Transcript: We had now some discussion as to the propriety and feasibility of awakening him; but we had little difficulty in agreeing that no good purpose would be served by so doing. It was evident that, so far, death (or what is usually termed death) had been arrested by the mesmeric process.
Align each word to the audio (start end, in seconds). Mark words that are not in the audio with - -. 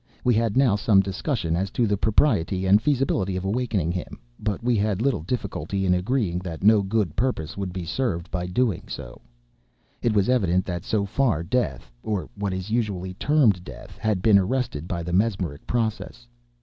We 0.23 0.33
had 0.33 0.57
now 0.57 0.75
some 0.77 1.01
discussion 1.01 1.55
as 1.55 1.69
to 1.77 1.85
the 1.85 1.95
propriety 1.95 2.65
and 2.65 2.81
feasibility 2.81 3.35
of 3.35 3.45
awakening 3.45 3.91
him; 3.91 4.17
but 4.39 4.63
we 4.63 4.75
had 4.75 4.99
little 4.99 5.21
difficulty 5.21 5.85
in 5.85 5.93
agreeing 5.93 6.39
that 6.39 6.63
no 6.63 6.81
good 6.81 7.15
purpose 7.15 7.55
would 7.55 7.71
be 7.71 7.85
served 7.85 8.31
by 8.31 8.47
so 8.47 8.51
doing. 8.51 8.89
It 10.01 10.15
was 10.15 10.27
evident 10.27 10.65
that, 10.65 10.83
so 10.85 11.05
far, 11.05 11.43
death 11.43 11.91
(or 12.01 12.31
what 12.33 12.51
is 12.51 12.71
usually 12.71 13.13
termed 13.13 13.63
death) 13.63 13.99
had 13.99 14.23
been 14.23 14.39
arrested 14.39 14.87
by 14.87 15.03
the 15.03 15.13
mesmeric 15.13 15.67
process. 15.67 16.25